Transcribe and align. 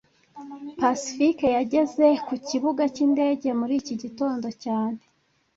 Pacifique 0.81 1.47
yageze 1.57 2.05
ku 2.27 2.33
kibuga 2.47 2.83
cyindege 2.95 3.49
muri 3.59 3.73
iki 3.81 3.93
gitondo 4.03 4.47
cyane 4.63 4.99